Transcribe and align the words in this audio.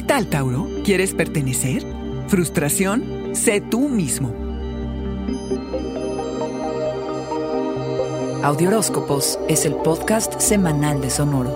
¿Qué 0.00 0.06
tal, 0.06 0.28
Tauro? 0.28 0.66
¿Quieres 0.82 1.12
pertenecer? 1.12 1.84
¿Frustración? 2.26 3.34
Sé 3.34 3.60
tú 3.60 3.90
mismo. 3.90 4.34
Audioróscopos 8.42 9.38
es 9.46 9.66
el 9.66 9.74
podcast 9.74 10.40
semanal 10.40 11.02
de 11.02 11.10
Sonoro. 11.10 11.54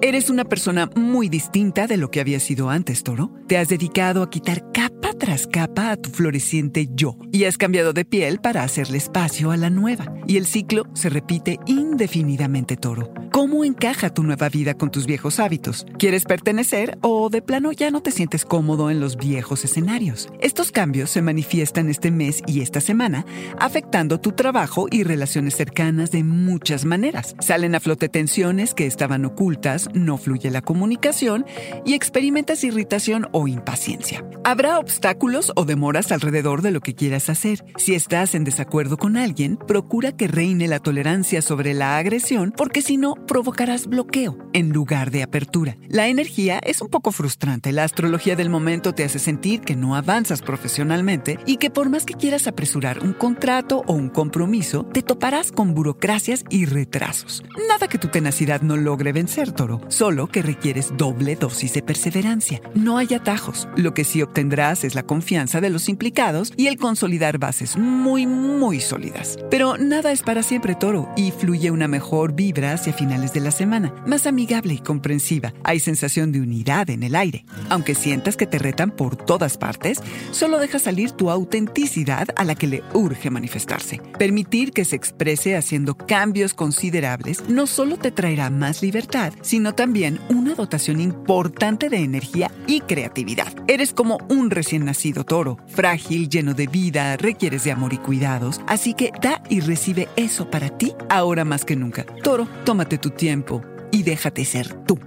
Eres 0.00 0.30
una 0.30 0.46
persona 0.46 0.88
muy 0.96 1.28
distinta 1.28 1.86
de 1.86 1.98
lo 1.98 2.10
que 2.10 2.20
había 2.20 2.40
sido 2.40 2.70
antes, 2.70 3.02
Toro. 3.02 3.30
Te 3.48 3.58
has 3.58 3.68
dedicado 3.68 4.22
a 4.22 4.30
quitar 4.30 4.72
capa 4.72 5.12
tras 5.12 5.46
capa 5.46 5.90
a 5.90 5.96
tu 5.98 6.08
floreciente 6.08 6.88
yo 6.94 7.18
y 7.32 7.44
has 7.44 7.58
cambiado 7.58 7.92
de 7.92 8.06
piel 8.06 8.40
para 8.40 8.62
hacerle 8.62 8.96
espacio 8.96 9.50
a 9.50 9.58
la 9.58 9.68
nueva. 9.68 10.06
Y 10.26 10.38
el 10.38 10.46
ciclo 10.46 10.84
se 10.94 11.10
repite 11.10 11.58
indefinidamente, 11.66 12.78
Toro. 12.78 13.12
¿Cómo 13.40 13.64
encaja 13.64 14.12
tu 14.12 14.22
nueva 14.22 14.50
vida 14.50 14.74
con 14.74 14.90
tus 14.90 15.06
viejos 15.06 15.40
hábitos? 15.40 15.86
¿Quieres 15.98 16.24
pertenecer 16.24 16.98
o 17.00 17.30
de 17.30 17.40
plano 17.40 17.72
ya 17.72 17.90
no 17.90 18.02
te 18.02 18.10
sientes 18.10 18.44
cómodo 18.44 18.90
en 18.90 19.00
los 19.00 19.16
viejos 19.16 19.64
escenarios? 19.64 20.28
Estos 20.42 20.70
cambios 20.70 21.08
se 21.08 21.22
manifiestan 21.22 21.88
este 21.88 22.10
mes 22.10 22.42
y 22.46 22.60
esta 22.60 22.82
semana, 22.82 23.24
afectando 23.58 24.20
tu 24.20 24.32
trabajo 24.32 24.88
y 24.90 25.04
relaciones 25.04 25.56
cercanas 25.56 26.10
de 26.10 26.22
muchas 26.22 26.84
maneras. 26.84 27.34
Salen 27.38 27.74
a 27.74 27.80
flote 27.80 28.10
tensiones 28.10 28.74
que 28.74 28.84
estaban 28.84 29.24
ocultas, 29.24 29.88
no 29.94 30.18
fluye 30.18 30.50
la 30.50 30.60
comunicación 30.60 31.46
y 31.86 31.94
experimentas 31.94 32.62
irritación 32.62 33.26
o 33.32 33.48
impaciencia. 33.48 34.22
Habrá 34.44 34.78
obstáculos 34.78 35.50
o 35.56 35.64
demoras 35.64 36.12
alrededor 36.12 36.60
de 36.60 36.72
lo 36.72 36.82
que 36.82 36.94
quieras 36.94 37.30
hacer. 37.30 37.64
Si 37.78 37.94
estás 37.94 38.34
en 38.34 38.44
desacuerdo 38.44 38.98
con 38.98 39.16
alguien, 39.16 39.56
procura 39.56 40.12
que 40.12 40.28
reine 40.28 40.68
la 40.68 40.78
tolerancia 40.78 41.40
sobre 41.40 41.72
la 41.72 41.96
agresión 41.96 42.52
porque 42.54 42.82
si 42.82 42.98
no, 42.98 43.14
provocarás 43.30 43.86
bloqueo 43.86 44.36
en 44.52 44.70
lugar 44.70 45.12
de 45.12 45.22
apertura. 45.22 45.76
La 45.88 46.08
energía 46.08 46.58
es 46.64 46.82
un 46.82 46.88
poco 46.88 47.12
frustrante. 47.12 47.70
La 47.70 47.84
astrología 47.84 48.34
del 48.34 48.50
momento 48.50 48.92
te 48.92 49.04
hace 49.04 49.20
sentir 49.20 49.60
que 49.60 49.76
no 49.76 49.94
avanzas 49.94 50.42
profesionalmente 50.42 51.38
y 51.46 51.58
que 51.58 51.70
por 51.70 51.90
más 51.90 52.04
que 52.04 52.14
quieras 52.14 52.48
apresurar 52.48 53.04
un 53.04 53.12
contrato 53.12 53.84
o 53.86 53.92
un 53.92 54.08
compromiso, 54.08 54.82
te 54.82 55.02
toparás 55.02 55.52
con 55.52 55.74
burocracias 55.74 56.42
y 56.50 56.64
retrasos. 56.64 57.44
Nada 57.68 57.86
que 57.86 57.98
tu 57.98 58.08
tenacidad 58.08 58.62
no 58.62 58.76
logre 58.76 59.12
vencer, 59.12 59.52
Toro, 59.52 59.80
solo 59.86 60.26
que 60.26 60.42
requieres 60.42 60.96
doble 60.96 61.36
dosis 61.36 61.74
de 61.74 61.82
perseverancia. 61.82 62.60
No 62.74 62.98
hay 62.98 63.14
atajos. 63.14 63.68
Lo 63.76 63.94
que 63.94 64.02
sí 64.02 64.22
obtendrás 64.22 64.82
es 64.82 64.96
la 64.96 65.04
confianza 65.04 65.60
de 65.60 65.70
los 65.70 65.88
implicados 65.88 66.52
y 66.56 66.66
el 66.66 66.78
consolidar 66.78 67.38
bases 67.38 67.76
muy, 67.76 68.26
muy 68.26 68.80
sólidas. 68.80 69.38
Pero 69.52 69.78
nada 69.78 70.10
es 70.10 70.22
para 70.22 70.42
siempre, 70.42 70.74
Toro, 70.74 71.08
y 71.16 71.30
fluye 71.30 71.70
una 71.70 71.86
mejor 71.86 72.32
vibra 72.32 72.72
hacia 72.72 72.92
de 73.20 73.40
la 73.40 73.50
semana, 73.50 73.92
más 74.06 74.26
amigable 74.26 74.74
y 74.74 74.78
comprensiva. 74.78 75.52
Hay 75.62 75.78
sensación 75.78 76.32
de 76.32 76.40
unidad 76.40 76.88
en 76.90 77.02
el 77.02 77.14
aire. 77.14 77.44
Aunque 77.68 77.94
sientas 77.94 78.36
que 78.36 78.46
te 78.46 78.58
retan 78.58 78.90
por 78.90 79.16
todas 79.16 79.58
partes, 79.58 80.00
solo 80.30 80.58
deja 80.58 80.78
salir 80.78 81.12
tu 81.12 81.30
autenticidad 81.30 82.28
a 82.36 82.44
la 82.44 82.54
que 82.54 82.66
le 82.66 82.82
urge 82.94 83.30
manifestarse. 83.30 84.00
Permitir 84.18 84.72
que 84.72 84.84
se 84.84 84.96
exprese 84.96 85.56
haciendo 85.56 85.96
cambios 85.96 86.54
considerables 86.54 87.48
no 87.48 87.66
solo 87.66 87.98
te 87.98 88.10
traerá 88.10 88.50
más 88.50 88.82
libertad, 88.82 89.32
sino 89.42 89.74
también 89.74 90.18
una 90.30 90.54
dotación 90.54 91.00
importante 91.00 91.88
de 91.88 91.98
energía 91.98 92.50
y 92.66 92.80
creatividad. 92.80 93.52
Eres 93.68 93.92
como 93.92 94.18
un 94.28 94.50
recién 94.50 94.84
nacido 94.84 95.24
toro, 95.24 95.58
frágil, 95.68 96.28
lleno 96.28 96.54
de 96.54 96.66
vida, 96.66 97.16
requieres 97.16 97.64
de 97.64 97.72
amor 97.72 97.92
y 97.92 97.98
cuidados, 97.98 98.60
así 98.66 98.94
que 98.94 99.12
da 99.20 99.42
y 99.48 99.60
recibe 99.60 100.08
eso 100.16 100.50
para 100.50 100.70
ti 100.70 100.94
ahora 101.08 101.44
más 101.44 101.64
que 101.64 101.76
nunca. 101.76 102.04
Toro, 102.22 102.48
tómate 102.64 102.98
tu 102.98 103.09
tiempo 103.12 103.62
y 103.90 104.02
déjate 104.02 104.44
ser 104.44 104.72
tú. 104.84 104.98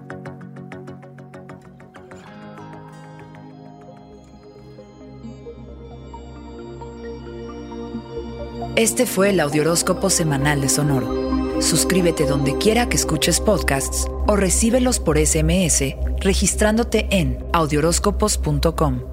Este 8.76 9.06
fue 9.06 9.30
el 9.30 9.40
Audioróscopo 9.40 10.10
Semanal 10.10 10.62
de 10.62 10.70
Sonoro. 10.70 11.62
Suscríbete 11.62 12.26
donde 12.26 12.58
quiera 12.58 12.90
que 12.90 12.98
escuches 12.98 13.40
podcasts 13.40 14.08
o 14.28 14.36
recíbelos 14.36 15.00
por 15.00 15.18
SMS 15.18 15.96
registrándote 16.20 17.08
en 17.12 17.46
audioróscopos.com. 17.54 19.13